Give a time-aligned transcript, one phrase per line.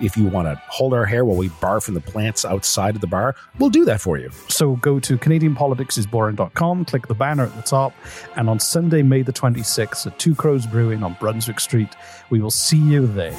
[0.00, 3.00] If you want to hold our hair while we barf from the plants outside of
[3.00, 4.30] the bar, we'll do that for you.
[4.48, 7.92] So go to CanadianPoliticsIsBoring.com, click the banner at the top,
[8.36, 11.94] and on Sunday, May the 26th at Two Crows Brewing on Brunswick Street,
[12.30, 13.38] we will see you there.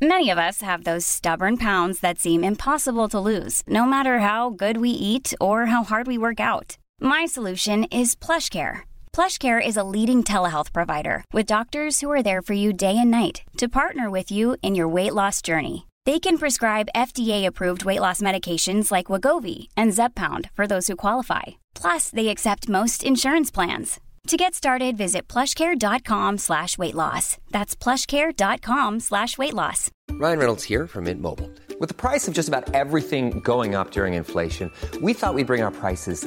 [0.00, 4.50] Many of us have those stubborn pounds that seem impossible to lose, no matter how
[4.50, 6.76] good we eat or how hard we work out.
[7.00, 8.82] My solution is PlushCare.
[9.14, 13.12] PlushCare is a leading telehealth provider with doctors who are there for you day and
[13.12, 15.86] night to partner with you in your weight loss journey.
[16.04, 21.42] They can prescribe FDA-approved weight loss medications like Wegovy and Zepbound for those who qualify.
[21.76, 24.00] Plus, they accept most insurance plans.
[24.26, 27.38] To get started, visit plushcare.com slash weight loss.
[27.52, 29.92] That's plushcare.com slash weight loss.
[30.10, 31.50] Ryan Reynolds here from Mint Mobile.
[31.78, 35.62] With the price of just about everything going up during inflation, we thought we'd bring
[35.62, 36.26] our prices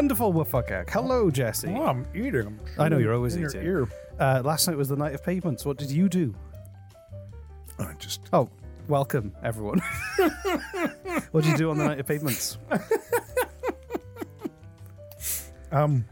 [0.00, 0.88] Wonderful Wuffuckak.
[0.88, 1.68] Hello, Jesse.
[1.68, 2.46] Oh, I'm eating.
[2.46, 3.66] I'm I know you're always in your eating.
[3.66, 3.88] ear.
[4.18, 5.66] Uh, last night was the night of pavements.
[5.66, 6.34] What did you do?
[7.78, 8.48] I just Oh,
[8.88, 9.82] welcome, everyone.
[11.32, 12.56] what did you do on the night of pavements?
[15.70, 16.06] um.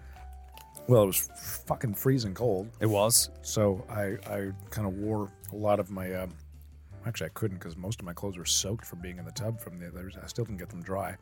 [0.86, 1.30] Well, it was
[1.66, 3.30] fucking freezing cold, It was.
[3.40, 6.12] so I I kind of wore a lot of my.
[6.12, 6.34] Um,
[7.06, 9.58] actually, I couldn't because most of my clothes were soaked from being in the tub
[9.58, 10.14] from the others.
[10.22, 11.16] I still didn't get them dry.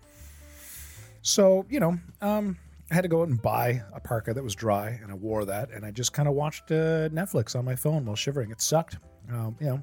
[1.26, 2.56] So you know, um,
[2.88, 5.44] I had to go out and buy a parka that was dry, and I wore
[5.44, 8.53] that, and I just kind of watched uh, Netflix on my phone while shivering.
[8.53, 8.98] It sucked.
[9.28, 9.82] Um, you know,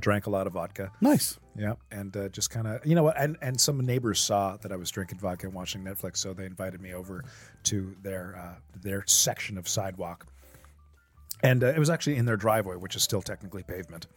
[0.00, 0.90] drank a lot of vodka.
[1.00, 1.38] Nice.
[1.56, 4.72] Yeah, and uh, just kind of, you know what, and and some neighbors saw that
[4.72, 7.22] I was drinking vodka and watching Netflix, so they invited me over
[7.64, 10.26] to their uh, their section of sidewalk,
[11.44, 14.08] and uh, it was actually in their driveway, which is still technically pavement.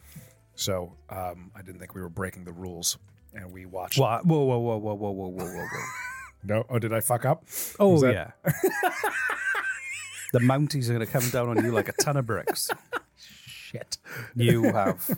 [0.56, 2.98] So um, I didn't think we were breaking the rules,
[3.36, 4.00] and we watched.
[4.00, 6.09] Whoa, whoa, whoa, whoa, whoa, whoa, whoa, whoa, whoa.
[6.44, 7.44] No, oh, did I fuck up?
[7.80, 8.14] Oh, Was that-
[8.44, 8.52] yeah.
[10.34, 12.70] the Mounties are going to come down on you like a ton of bricks.
[13.46, 13.98] Shit.
[14.36, 15.10] You have.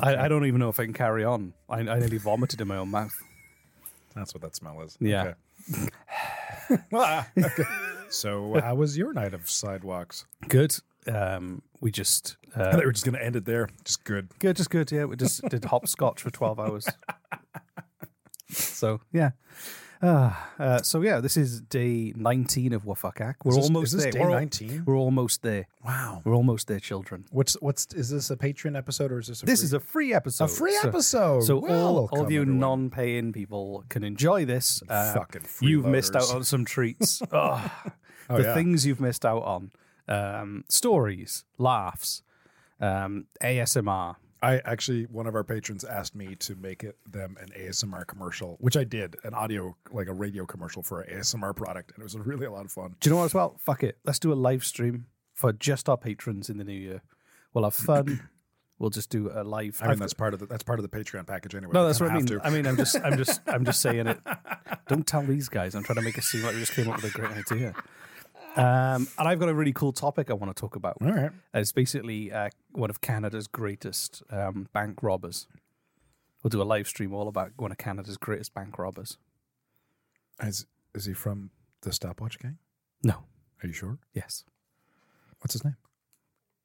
[0.00, 1.52] I, I don't even know if I can carry on.
[1.68, 3.14] I, I nearly vomited in my own mouth.
[4.14, 4.96] That's what that smell is.
[5.00, 5.34] Yeah.
[5.72, 5.88] Okay.
[6.92, 7.64] Ah, okay.
[8.08, 10.26] So, how was your night of sidewalks?
[10.48, 10.76] Good.
[11.12, 12.36] Um, we just.
[12.56, 13.68] I Uh, thought we were just going to end it there.
[13.84, 14.28] Just good.
[14.38, 14.90] good, just good.
[14.92, 16.88] Yeah, we just did hopscotch for 12 hours.
[18.82, 19.30] So, yeah.
[20.02, 23.34] Uh, uh, so, yeah, this is day 19 of Wafakak.
[23.44, 24.10] We're this- almost there.
[24.10, 24.82] day We're al- 19?
[24.84, 25.68] We're almost there.
[25.86, 26.22] Wow.
[26.24, 27.24] We're almost there, children.
[27.30, 29.78] What's what's is this a Patreon episode or is this a This free- is a
[29.80, 30.44] free episode.
[30.46, 31.40] a free So- episode?
[31.44, 32.58] So all, all of you everyone.
[32.58, 34.82] non-paying people can enjoy this.
[34.88, 37.22] Uh, Fucking you've missed out on some treats.
[37.30, 37.70] Ugh.
[38.30, 38.54] Oh, the yeah.
[38.54, 39.70] things you've missed out on:
[40.08, 42.22] um, stories, laughs,
[42.80, 44.16] um, ASMR.
[44.42, 48.56] I actually one of our patrons asked me to make it them an ASMR commercial,
[48.60, 52.04] which I did, an audio like a radio commercial for an ASMR product, and it
[52.04, 52.96] was really a lot of fun.
[53.00, 53.26] Do you know what?
[53.26, 53.98] As well, fuck it.
[54.04, 57.02] Let's do a live stream for just our patrons in the new year.
[57.54, 58.28] We'll have fun.
[58.78, 59.78] we'll just do a live.
[59.80, 61.72] I mean that's part of the that's part of the Patreon package anyway.
[61.72, 62.26] no, We that's what I mean.
[62.26, 64.18] have I mean, I'm just, I'm just, I'm just saying it.
[64.88, 65.76] Don't tell these guys.
[65.76, 67.74] I'm trying to make it seem like we just came up with a great idea.
[68.56, 70.98] Um, and I've got a really cool topic I want to talk about.
[71.00, 71.30] All right.
[71.54, 75.46] It's basically uh, one of Canada's greatest um, bank robbers.
[76.42, 79.16] We'll do a live stream all about one of Canada's greatest bank robbers.
[80.40, 81.50] Is is he from
[81.82, 82.58] the stopwatch gang?
[83.02, 83.24] No.
[83.62, 83.98] Are you sure?
[84.12, 84.44] Yes.
[85.40, 85.76] What's his name?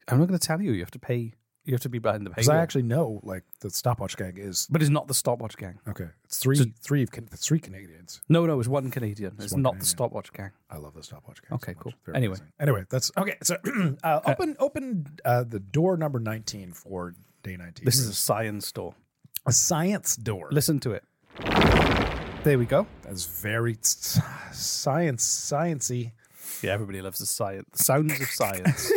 [0.08, 0.72] I'm not going to tell you.
[0.72, 1.34] You have to pay.
[1.68, 4.68] You have to be behind the Because I actually know like the stopwatch gang is
[4.72, 5.80] But it's not the stopwatch gang.
[5.88, 6.08] okay.
[6.26, 8.22] It's three So- three of Can- three Canadians.
[8.30, 9.36] No, no, it's one Canadian.
[9.40, 9.80] It's, one not Canadian.
[9.82, 10.52] the stopwatch gang.
[10.72, 11.56] I love the stopwatch gang.
[11.58, 11.94] Okay, so cool.
[12.06, 12.36] They're Anyway.
[12.38, 12.54] amazing.
[12.60, 13.36] anyway, that's okay.
[13.44, 13.58] So
[14.04, 17.86] uh, open open uh, the door number nineteen for day nineteen.
[17.86, 18.96] This is a science store.
[19.46, 20.48] a science door.
[20.52, 21.04] Listen to it.
[22.44, 22.88] There we go.
[23.04, 24.20] That's very s-
[24.54, 26.14] science sciencey.
[26.62, 27.68] Yeah, everybody loves the science.
[27.78, 28.92] The sounds of science.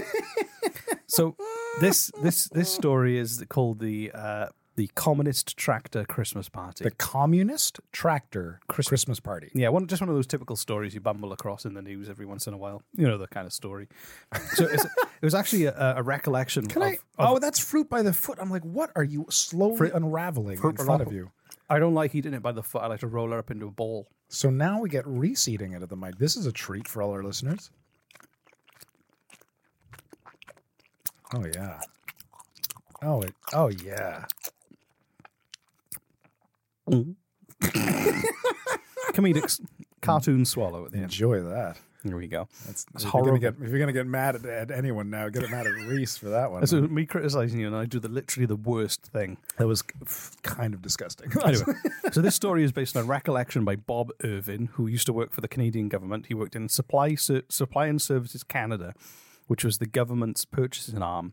[1.06, 1.36] so
[1.80, 4.46] this this this story is called the uh,
[4.76, 6.84] the Communist Tractor Christmas Party.
[6.84, 9.50] The communist tractor Christmas party.
[9.54, 12.26] yeah, one just one of those typical stories you bumble across in the news every
[12.26, 12.82] once in a while.
[12.96, 13.88] You know the kind of story.
[14.54, 16.66] So it's, it was actually a, a recollection.
[16.66, 16.92] Can of, I?
[16.92, 18.38] of- oh, that's fruit by the foot.
[18.40, 21.30] I'm like, what are you slowly unraveling in front of you?
[21.68, 22.82] I don't like eating it by the foot.
[22.82, 24.08] I like to roll it up into a ball.
[24.28, 26.18] So now we get reseating it at the mic.
[26.18, 27.70] This is a treat for all our listeners.
[31.34, 31.80] Oh yeah.
[33.02, 34.24] Oh it, oh yeah.
[36.88, 37.14] Mm.
[39.12, 39.84] Comedic s- mm.
[40.02, 41.04] cartoon swallow at the end.
[41.04, 41.76] Enjoy that.
[42.02, 42.48] Here we go.
[42.66, 43.38] That's It's if you're, gonna horrible.
[43.38, 46.30] get, if you're gonna get mad at, at anyone now, get mad at Reese for
[46.30, 46.66] that one.
[46.66, 49.36] So me criticizing you, and I do the literally the worst thing.
[49.58, 49.82] that was
[50.42, 51.30] kind of disgusting.
[51.44, 51.64] Anyway,
[52.12, 55.30] so this story is based on a recollection by Bob Irvin, who used to work
[55.30, 56.26] for the Canadian government.
[56.26, 58.94] He worked in Supply Ser- Supply and Services Canada,
[59.50, 61.32] which was the government's purchasing arm.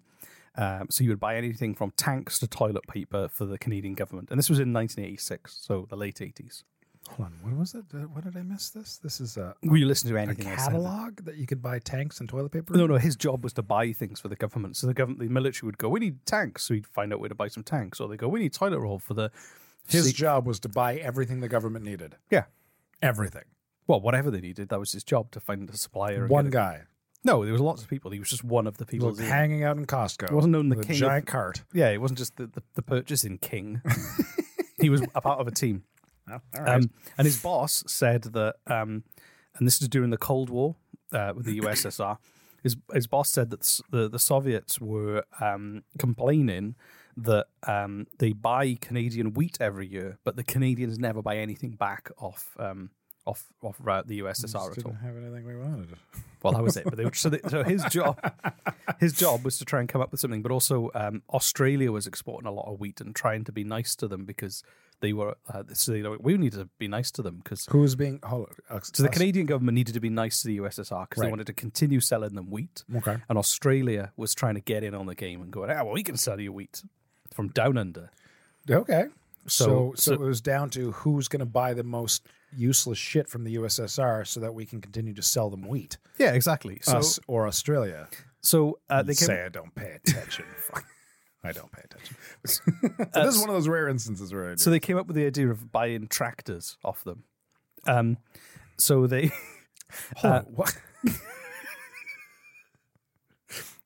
[0.55, 4.29] Um, so you would buy anything from tanks to toilet paper for the Canadian government,
[4.31, 6.63] and this was in 1986, so the late 80s.
[7.11, 7.85] Hold on, what was it?
[8.13, 8.71] What did I miss?
[8.71, 10.45] This this is a, Will you listen to anything?
[10.45, 12.75] Catalog that you could buy tanks and toilet paper.
[12.75, 12.97] No, no.
[12.97, 14.75] His job was to buy things for the government.
[14.77, 17.29] So the government, the military would go, "We need tanks," so he'd find out where
[17.29, 17.99] to buy some tanks.
[18.01, 19.31] Or they go, "We need toilet roll for the."
[19.87, 22.15] His Se- job was to buy everything the government needed.
[22.31, 22.45] yeah.
[23.01, 23.45] Everything.
[23.85, 26.21] Well, whatever they needed, that was his job to find a supplier.
[26.23, 26.81] and One guy.
[27.23, 28.11] No, there was lots of people.
[28.11, 29.09] He was just one of the people.
[29.13, 30.29] He was hanging out in Costco.
[30.29, 31.63] He wasn't known the a king of- giant cart.
[31.73, 33.81] Yeah, he wasn't just the, the, the purchasing king.
[34.79, 35.83] he was a part of a team.
[36.27, 36.41] right.
[36.55, 39.03] Um, and his boss said that, um,
[39.57, 40.75] and this is during the Cold War
[41.11, 42.17] uh, with the USSR.
[42.63, 46.75] His his boss said that the the Soviets were um, complaining
[47.15, 52.11] that um, they buy Canadian wheat every year, but the Canadians never buy anything back
[52.17, 52.91] off um,
[53.27, 54.91] off off the USSR at all.
[54.91, 55.89] Didn't have anything we wanted.
[56.43, 56.83] Well, that was it.
[56.85, 58.19] But they so, they, so his job,
[58.99, 60.43] his job was to try and come up with something.
[60.43, 63.95] But also, um, Australia was exporting a lot of wheat and trying to be nice
[63.95, 64.63] to them because
[65.01, 65.35] they were.
[65.51, 68.19] Uh, so they, we need to be nice to them because Who was being?
[68.23, 71.23] Hold on, uh, so the Canadian government needed to be nice to the USSR because
[71.23, 72.83] they wanted to continue selling them wheat.
[72.95, 73.17] Okay.
[73.27, 76.03] And Australia was trying to get in on the game and going, ah, well, we
[76.03, 76.83] can sell you wheat
[77.33, 78.11] from down under.
[78.69, 79.05] Okay.
[79.47, 83.27] So, So- so, it was down to who's going to buy the most useless shit
[83.29, 85.97] from the USSR so that we can continue to sell them wheat.
[86.17, 86.79] Yeah, exactly.
[86.81, 88.07] So, Us or Australia.
[88.41, 90.45] so uh, they came, say I don't pay attention.
[90.57, 90.85] Fuck.
[91.43, 92.15] I don't pay attention.
[93.13, 94.57] this is one of those rare instances where I do.
[94.57, 97.23] So they came up with the idea of buying tractors off them.
[97.85, 98.17] Um,
[98.77, 99.31] so they
[100.17, 100.77] Hold uh, on, what?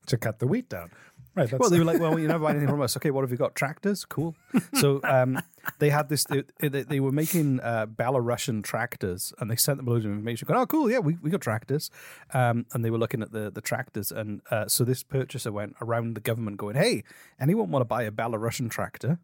[0.07, 0.91] to cut the wheat down.
[1.33, 1.49] Right.
[1.49, 2.97] That's, well, they were like, well, you never buy anything from us.
[2.97, 3.55] Okay, what have you got?
[3.55, 4.35] Tractors, cool.
[4.73, 5.39] So um,
[5.79, 6.25] they had this.
[6.25, 10.45] They, they, they were making uh, Belarusian tractors, and they sent them loads of information.
[10.45, 11.89] Going, oh, cool, yeah, we, we got tractors.
[12.33, 15.75] Um, and they were looking at the the tractors, and uh, so this purchaser went
[15.81, 17.03] around the government, going, hey,
[17.39, 19.19] anyone want to buy a Belarusian tractor?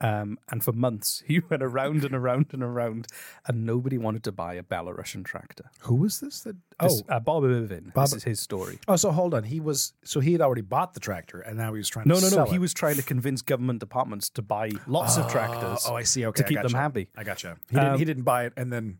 [0.00, 3.06] Um, and for months, he went around and around and around,
[3.46, 5.70] and nobody wanted to buy a Belarusian tractor.
[5.80, 6.40] who was this?
[6.40, 7.92] That oh uh, Bob Irvin.
[7.94, 8.78] Bob- this is his story.
[8.88, 8.96] oh.
[8.96, 9.44] So hold on.
[9.44, 12.16] He was so he had already bought the tractor and now he was trying No,
[12.16, 12.34] to no, no.
[12.34, 15.86] sell He was trying to convince government departments to buy lots of tractors.
[15.88, 16.26] Oh, I see.
[16.26, 17.08] Okay, to I keep them happy.
[17.16, 17.56] I gotcha.
[17.70, 17.92] He didn't.
[17.92, 18.98] Um, he didn't buy it and then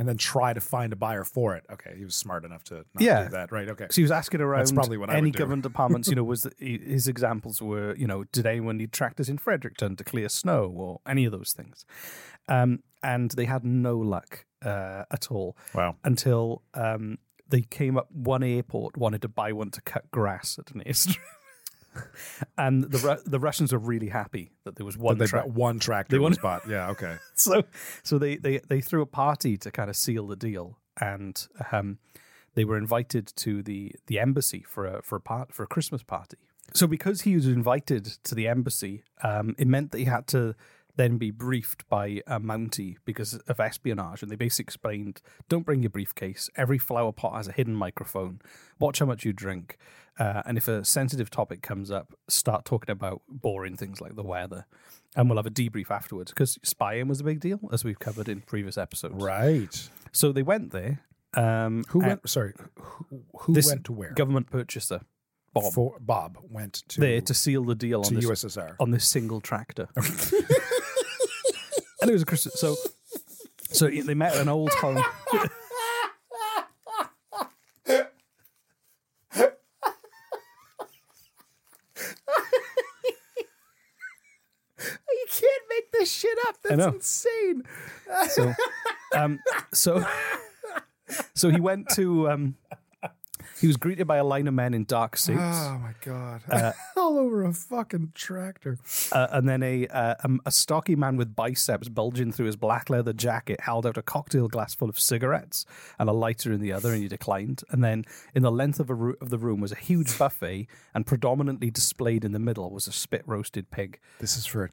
[0.00, 1.66] and then try to find a buyer for it.
[1.70, 3.24] Okay, he was smart enough to not Yeah.
[3.24, 3.52] do that.
[3.52, 3.68] Right.
[3.68, 3.86] Okay.
[3.90, 6.08] So he was asking around probably what any government departments.
[6.08, 9.96] You know, was the, his examples were, you know, did anyone need tractors in Fredericton
[9.96, 11.84] to clear snow or any of those things?
[12.48, 15.54] Um, and they had no luck uh, at all.
[15.74, 15.96] Wow.
[16.02, 20.74] Until um, they came up, one airport wanted to buy one to cut grass at
[20.74, 21.18] an airstrip.
[22.58, 25.46] and the Ru- the Russians are really happy that there was one they track.
[25.46, 26.68] one tractor They bought.
[26.68, 26.88] Yeah.
[26.94, 27.16] Okay.
[27.34, 27.62] so
[28.02, 31.98] so they, they they threw a party to kind of seal the deal and um,
[32.54, 36.02] they were invited to the the embassy for a for a part for a Christmas
[36.02, 36.36] party.
[36.72, 40.54] So because he was invited to the embassy, um, it meant that he had to
[40.96, 44.22] then be briefed by a Mountie because of espionage.
[44.22, 46.50] And they basically explained don't bring your briefcase.
[46.56, 48.40] Every flower pot has a hidden microphone.
[48.78, 49.76] Watch how much you drink.
[50.18, 54.22] Uh, and if a sensitive topic comes up, start talking about boring things like the
[54.22, 54.66] weather.
[55.16, 58.28] And we'll have a debrief afterwards because spying was a big deal, as we've covered
[58.28, 59.14] in previous episodes.
[59.16, 59.88] Right.
[60.12, 61.00] So they went there.
[61.34, 62.28] Um, Who went?
[62.28, 62.54] Sorry.
[62.76, 64.12] Who, who went to where?
[64.12, 65.00] Government purchaser.
[65.52, 65.72] Bob.
[65.72, 68.76] For, Bob went to there to seal the deal on this, USSR.
[68.78, 69.88] on this single tractor.
[72.00, 72.58] and it was a Christmas.
[72.58, 72.76] So,
[73.70, 75.02] so they met at an old home.
[75.32, 75.44] you
[85.28, 86.56] can't make this shit up.
[86.62, 87.62] That's insane.
[88.28, 88.54] So,
[89.14, 89.38] um,
[89.72, 90.04] so,
[91.34, 92.30] so he went to.
[92.30, 92.56] Um,
[93.60, 95.38] he was greeted by a line of men in dark suits.
[95.40, 96.42] Oh my god!
[96.96, 98.78] All over a fucking tractor.
[99.12, 102.88] Uh, and then a, uh, um, a stocky man with biceps bulging through his black
[102.90, 105.64] leather jacket held out a cocktail glass full of cigarettes
[105.98, 107.62] and a lighter in the other, and he declined.
[107.70, 110.66] And then in the length of, a ro- of the room was a huge buffet,
[110.94, 114.70] and predominantly displayed in the middle was a spit roasted pig This is for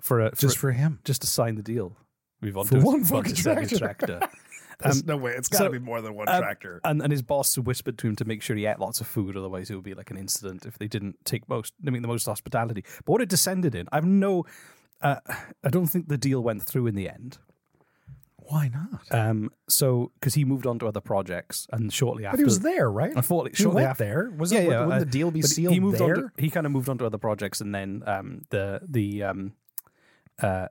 [0.00, 1.00] for a, for just a- for him.
[1.04, 1.96] just to sign the deal.
[2.42, 3.78] We've on For one fucking tractor.
[3.78, 4.20] tractor.
[4.78, 5.32] There's Um, no way.
[5.32, 6.80] It's got so, to be more than one um, tractor.
[6.84, 9.36] And and his boss whispered to him to make sure he ate lots of food,
[9.36, 12.08] otherwise it would be like an incident if they didn't take most, I mean, the
[12.08, 12.84] most hospitality.
[13.04, 14.44] But what it descended in, I've no,
[15.00, 15.16] uh,
[15.64, 17.38] I don't think the deal went through in the end.
[18.48, 19.00] Why not?
[19.10, 22.60] Um, so because he moved on to other projects, and shortly after but he was
[22.60, 23.12] there, right?
[23.16, 24.30] Unfortunately, he shortly went after- there.
[24.38, 24.68] Was yeah, it?
[24.68, 24.80] yeah.
[24.84, 26.16] Wouldn't uh, the deal be sealed he moved there?
[26.16, 29.24] On to, he kind of moved on to other projects, and then um, the the
[29.24, 29.52] um,
[30.40, 30.68] uh,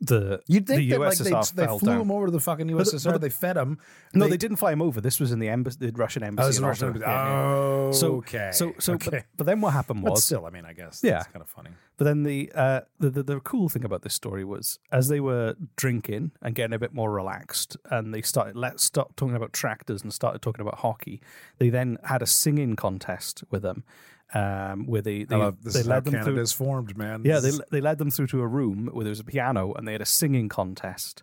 [0.00, 2.00] the You'd think the that like USSR they, they fell flew down.
[2.00, 3.04] him over to the fucking USSR.
[3.04, 3.78] but the- they fed him.
[4.14, 5.00] No, they, didn't fly him over.
[5.00, 6.46] This was in the embassy, the Russian embassy.
[6.46, 7.04] Oh, it's in an Russian Ottawa.
[7.04, 7.10] embassy.
[7.10, 7.54] Yeah, yeah.
[7.54, 8.50] Oh, So, okay.
[8.52, 9.10] so, so, okay.
[9.10, 11.12] but, but then what happened But was, still, I mean, I guess Yeah.
[11.18, 11.70] that's kind of funny.
[11.98, 15.20] but then the, uh, the, the the cool thing about this story was, as they
[15.20, 19.52] were drinking and getting a bit more relaxed, and they started let's stop talking about
[19.52, 21.20] tractors and started talking about hockey.
[21.58, 23.84] They then had a singing contest with them,
[24.34, 26.22] um, where they they, love, they led them through.
[26.24, 27.22] Canada's formed, man.
[27.24, 29.86] Yeah, they they led them through to a room where there was a piano and
[29.88, 31.22] they had a singing contest.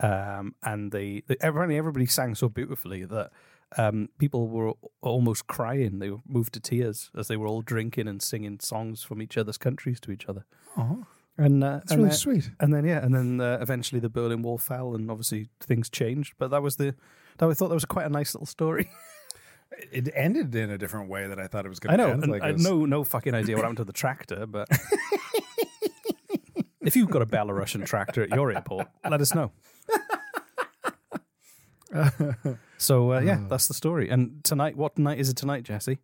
[0.00, 3.30] Um, and they, they everybody everybody sang so beautifully that
[3.76, 4.72] um, people were
[5.02, 5.98] almost crying.
[5.98, 9.36] They were moved to tears as they were all drinking and singing songs from each
[9.36, 10.44] other's countries to each other.
[10.76, 11.04] Oh,
[11.36, 12.50] And uh, that's and really then- sweet.
[12.60, 16.34] And then yeah, and then uh, eventually the Berlin Wall fell, and obviously things changed.
[16.38, 16.94] But that was the
[17.38, 18.88] that I thought that was quite a nice little story.
[19.92, 22.10] It ended in a different way than I thought it was going I to know,
[22.12, 22.22] end.
[22.24, 24.68] and like I was- no no fucking idea what happened to the tractor, but
[26.80, 29.52] if you've got a Belarusian tractor at your airport, let us know.
[32.78, 34.08] so uh, yeah, that's the story.
[34.08, 35.98] And tonight, what night is it tonight, Jesse?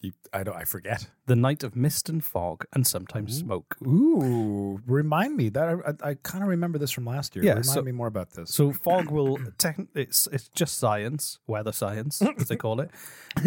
[0.00, 0.54] You, I don't.
[0.54, 1.08] I forget.
[1.26, 3.76] The night of mist and fog and sometimes smoke.
[3.84, 7.44] Ooh, remind me that I, I, I kind of remember this from last year.
[7.44, 8.54] Yeah, remind so- me more about this.
[8.54, 12.90] So fog will techn- it's it's just science, weather science, as they call it.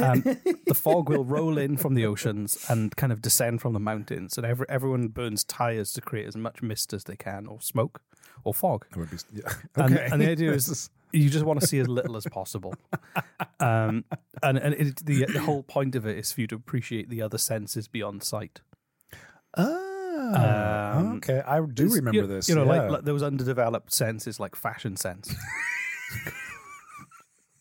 [0.02, 0.24] Um,
[0.68, 4.38] the fog will roll in from the oceans and kind of descend from the mountains,
[4.38, 8.02] and every, everyone burns tires to create as much mist as they can, or smoke,
[8.44, 8.86] or fog.
[8.92, 9.54] It would be, yeah.
[9.76, 10.08] And, okay.
[10.12, 12.74] and the idea is, you just want to see as little as possible.
[13.60, 14.06] Um,
[14.42, 17.22] and and it, the the whole point of it is for you to appreciate the
[17.22, 18.62] other senses beyond sight.
[19.56, 21.44] Ah, Um, okay.
[21.46, 22.50] I do remember you, this.
[22.50, 22.82] You know, yeah.
[22.82, 25.36] like, like those underdeveloped senses, like fashion sense.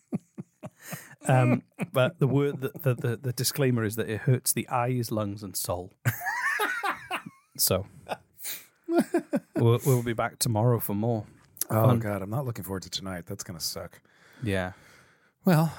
[1.29, 5.13] um, but the word, the, the, the, the disclaimer is that it hurts the eyes,
[5.13, 5.93] lungs, and soul.
[7.59, 7.87] so
[9.57, 11.27] we'll, we'll be back tomorrow for more.
[11.71, 11.99] Oh fun.
[11.99, 13.25] god, I'm not looking forward to tonight.
[13.27, 14.01] That's gonna suck.
[14.43, 14.73] Yeah.
[15.45, 15.73] Well,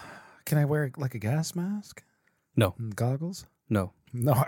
[0.46, 2.04] can I wear like a gas mask
[2.56, 3.46] No, and goggles?
[3.70, 3.94] no.
[4.14, 4.34] No.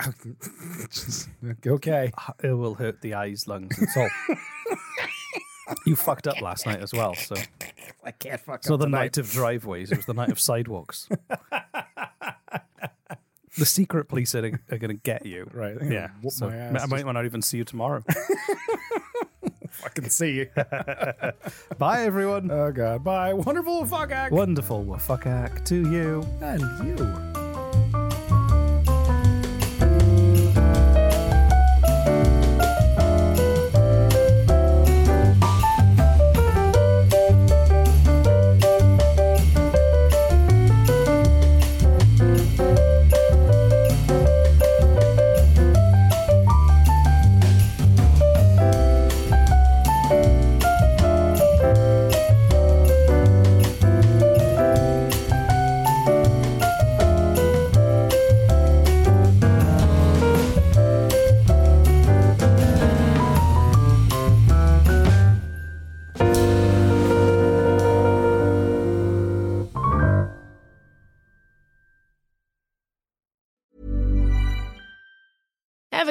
[0.92, 1.30] Just-
[1.66, 2.12] okay.
[2.44, 4.10] It will hurt the eyes, lungs, and soul.
[5.86, 7.16] you fucked up last night as well.
[7.16, 7.36] So
[8.04, 11.08] I can't fuck it's not the night of driveways; it was the night of sidewalks.
[13.58, 15.50] the secret police are, are going to get you.
[15.54, 15.78] Right.
[15.82, 16.10] Yeah.
[16.22, 16.84] whoop So my ass.
[16.84, 18.04] I might not even see you tomorrow.
[19.84, 20.50] Fucking see you.
[21.78, 22.50] Bye, everyone.
[22.52, 23.04] oh god.
[23.04, 23.34] Bye.
[23.34, 24.32] Wonderful fuck act.
[24.32, 26.26] Wonderful fuck act to you.
[26.42, 26.62] And
[27.00, 27.33] you.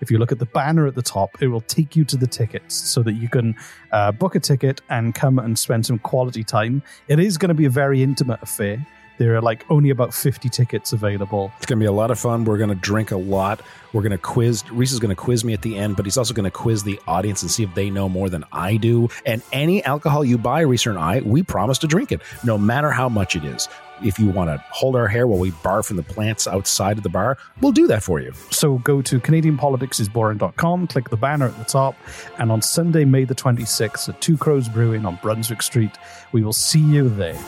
[0.00, 2.26] if you look at the banner at the top, it will take you to the
[2.26, 3.54] tickets so that you can
[3.92, 6.82] uh, book a ticket and come and spend some quality time.
[7.08, 8.86] It is going to be a very intimate affair.
[9.18, 11.52] There are like only about 50 tickets available.
[11.56, 12.44] It's going to be a lot of fun.
[12.44, 13.60] We're going to drink a lot.
[13.92, 14.68] We're going to quiz.
[14.70, 16.82] Reese is going to quiz me at the end, but he's also going to quiz
[16.82, 19.08] the audience and see if they know more than I do.
[19.24, 22.90] And any alcohol you buy, Reese and I, we promise to drink it, no matter
[22.90, 23.68] how much it is.
[24.04, 27.02] If you want to hold our hair while we barf in the plants outside of
[27.02, 28.32] the bar, we'll do that for you.
[28.50, 31.96] So go to CanadianPoliticsIsBoring.com, click the banner at the top,
[32.38, 35.96] and on Sunday, May the 26th at Two Crows Brewing on Brunswick Street,
[36.32, 37.38] we will see you there.